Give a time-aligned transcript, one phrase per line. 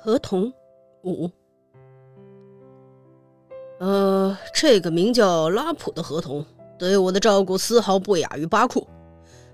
[0.00, 0.52] 合同
[1.02, 1.28] 五。
[3.80, 6.44] 呃，这个名叫拉普的合同
[6.78, 8.86] 对我的照顾丝毫不亚于巴库，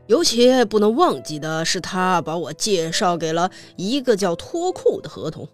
[0.07, 5.49] 尤其不能忘记的是，他把我介绍给了一个叫托库的合同。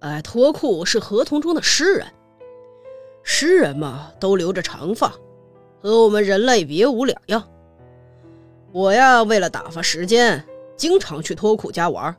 [0.00, 2.06] 哎，托库是合同中的诗人，
[3.22, 5.14] 诗人嘛，都留着长发，
[5.80, 7.42] 和我们人类别无两样。
[8.72, 10.44] 我呀，为了打发时间，
[10.76, 12.14] 经常去托库家玩。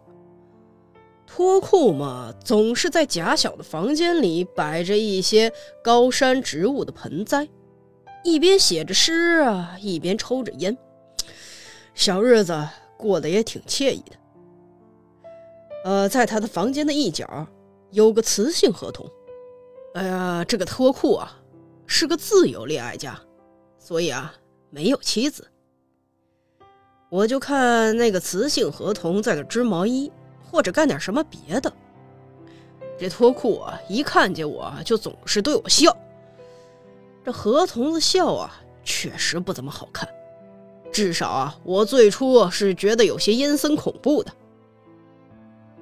[1.36, 5.52] 托库嘛，总是在狭小的房间里摆着一些
[5.84, 7.50] 高山植物的盆栽，
[8.24, 10.78] 一边写着诗啊，一边抽着烟，
[11.96, 12.56] 小日子
[12.98, 14.16] 过得也挺惬意的。
[15.86, 17.48] 呃，在他的房间的一角
[17.90, 19.10] 有个雌性合同。
[19.96, 21.36] 哎呀，这个托库啊，
[21.88, 23.20] 是个自由恋爱家，
[23.80, 24.32] 所以啊，
[24.70, 25.48] 没有妻子。
[27.10, 30.12] 我就看那个雌性合同在那织毛衣。
[30.54, 31.74] 或者干点什么别的。
[32.96, 35.98] 这托库啊，一看见我就总是对我笑。
[37.26, 40.08] 这河童子笑啊，确实不怎么好看。
[40.92, 44.32] 至少啊，我最初是觉得有些阴森恐怖的。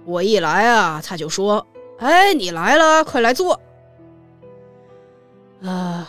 [0.06, 1.68] 我一来啊，他就说
[2.00, 3.60] ：“哎，你来了，快来坐。”
[5.62, 6.08] 啊，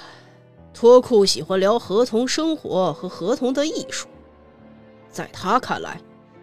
[0.72, 4.06] 托库喜欢聊合同生活和合同的艺术，
[5.10, 6.00] 在他看来。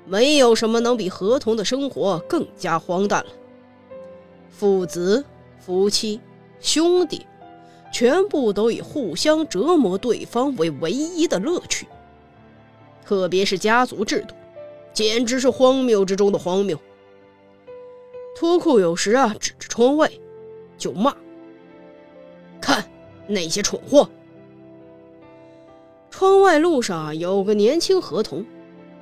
[0.09, 3.29] 没有什么能比合同的生活更加荒诞了。
[4.49, 5.23] 父子、
[5.59, 6.19] 夫妻、
[6.59, 7.25] 兄弟，
[7.93, 11.87] 全部都以互相折磨对方为唯一的乐趣。
[13.05, 14.33] 特别是家族制度，
[14.93, 16.77] 简直是荒谬之中的荒谬。
[18.35, 20.09] 托库有时啊，指着窗外
[20.77, 21.15] 就骂
[22.59, 22.83] ：“看
[23.27, 24.09] 那些蠢货！”
[26.09, 28.43] 窗外路上有个年轻合同。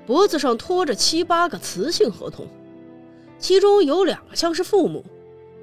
[0.07, 2.47] 脖子上拖着七八个雌性合同，
[3.37, 5.03] 其中有两个像是父母，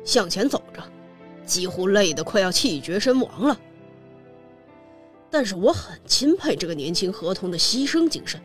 [0.04, 0.82] 向前走着，
[1.46, 3.58] 几乎累得快要气绝身亡了。
[5.30, 8.38] 但是我很钦佩这个年轻合同的牺牲精神，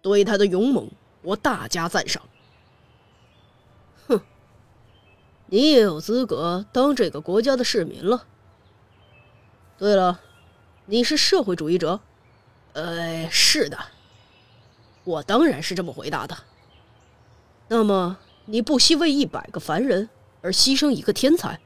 [0.00, 0.90] 对他的勇猛
[1.20, 2.22] 我大加赞赏。
[4.08, 4.20] 哼，
[5.46, 8.24] 你也有资格当这个国家的市民了。
[9.76, 10.18] 对了，
[10.86, 12.00] 你是社会主义者？
[12.72, 13.78] 呃，是的。
[15.04, 16.36] 我当然是这么回答的。
[17.68, 20.08] 那么，你不惜为一百个凡人
[20.42, 21.60] 而牺牲一个天才？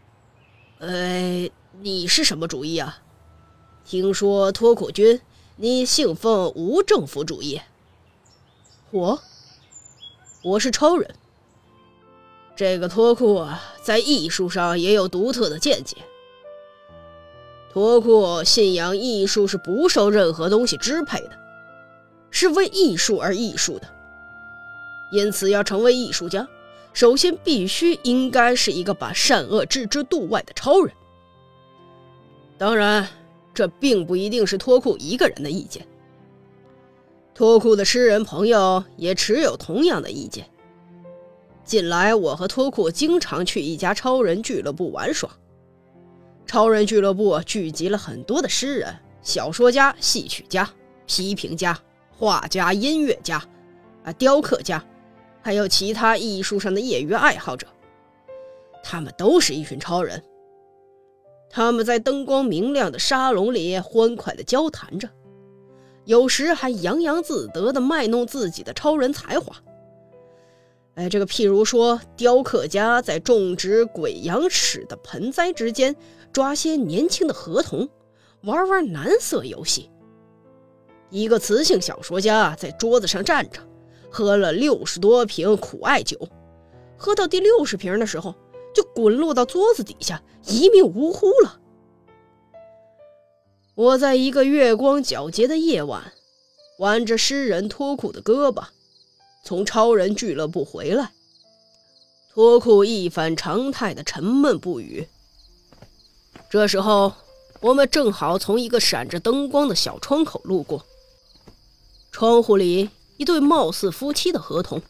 [0.78, 2.98] 呃，你是什么主义啊？
[3.84, 5.20] 听说托库君，
[5.56, 7.60] 你信奉无政府主义。
[8.90, 9.20] 我，
[10.42, 11.14] 我是超人。
[12.54, 15.96] 这个托库啊，在艺术上也有独特的见解。
[17.72, 21.45] 托库信仰艺术是不受任何东西支配的。
[22.38, 23.88] 是为艺术而艺术的，
[25.10, 26.46] 因此要成为艺术家，
[26.92, 30.94] 首先必须应该是一个把善恶置之度外的超人。
[32.58, 33.08] 当然，
[33.54, 35.88] 这并不一定是托库一个人的意见。
[37.34, 40.46] 托库的诗人朋友也持有同样的意见。
[41.64, 45.30] 近来，我和托库经常去一家超人俱乐部玩耍。
[46.44, 50.68] 超人俱乐部聚集了很多的诗人、小说家、戏曲家、
[51.06, 51.78] 批评家。
[52.18, 53.42] 画家、音乐家，
[54.04, 54.82] 啊，雕刻家，
[55.42, 57.66] 还有其他艺术上的业余爱好者，
[58.82, 60.22] 他们都是一群超人。
[61.50, 65.08] 他们在灯光明亮的沙龙里欢快地交谈着，
[66.04, 69.54] 有时还洋洋自得地卖弄自己的超人才华。
[70.94, 75.94] 哎，这个譬如说，雕刻家在种植鬼羊齿的盆栽之间
[76.32, 77.86] 抓些年轻的河童，
[78.42, 79.90] 玩玩蓝色游戏。
[81.10, 83.60] 一个雌性小说家在桌子上站着，
[84.10, 86.18] 喝了六十多瓶苦艾酒，
[86.96, 88.34] 喝到第六十瓶的时候，
[88.74, 91.60] 就滚落到桌子底下，一命呜呼了。
[93.74, 96.12] 我在一个月光皎洁的夜晚，
[96.78, 98.64] 挽着诗人托库的胳膊，
[99.44, 101.12] 从超人俱乐部回来。
[102.32, 105.06] 托库一反常态的沉闷不语。
[106.50, 107.12] 这时候，
[107.60, 110.84] 我们正好从一个闪着灯光的小窗口路过。
[112.16, 114.80] 窗户里，一对貌似夫妻的合同，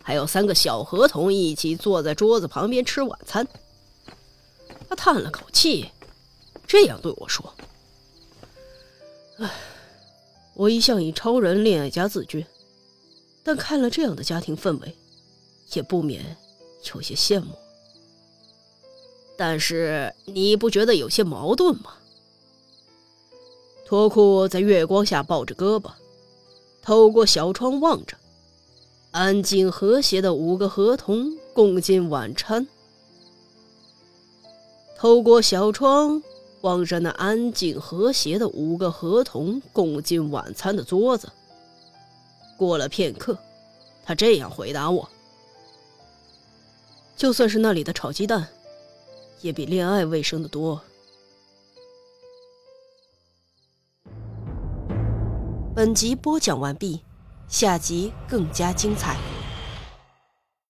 [0.00, 3.44] 还有三个小合同一起坐在桌子旁边吃晚餐。
[4.88, 5.90] 他叹了口气，
[6.68, 7.52] 这样对我说
[9.42, 9.50] ：“唉，
[10.54, 12.46] 我一向以超人恋爱家自居，
[13.42, 14.94] 但看了这样的家庭氛围，
[15.72, 16.36] 也不免
[16.94, 17.58] 有些羡慕。
[19.36, 21.94] 但是你不觉得有些矛盾吗？”
[23.84, 25.90] 托库在月光下抱着胳膊。
[26.88, 28.16] 透过小窗望着，
[29.10, 32.66] 安静和谐的五个河童共进晚餐。
[34.96, 36.22] 透过小窗
[36.62, 41.30] 望着那安静和谐的五个合同共进晚餐的桌子，
[42.56, 43.36] 过了片刻，
[44.02, 45.06] 他这样回答我
[47.18, 48.48] ：“就算是那里的炒鸡蛋，
[49.42, 50.80] 也比恋爱卫生的多。”
[55.78, 57.04] 本集播讲完毕，
[57.46, 59.16] 下集更加精彩。